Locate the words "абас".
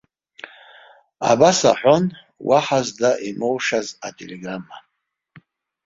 1.31-1.59